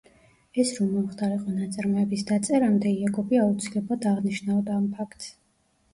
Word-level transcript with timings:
ეს 0.61 0.69
რომ 0.77 0.87
მომხდარიყო 0.93 1.53
ნაწარმოების 1.57 2.25
დაწერამდე, 2.31 2.95
იაკობი 3.03 3.41
აუცილებლად 3.45 4.09
აღნიშნავდა 4.15 4.79
ამ 4.79 4.93
ფაქტს. 4.99 5.33